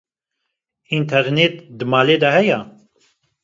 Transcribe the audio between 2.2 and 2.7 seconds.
de heye?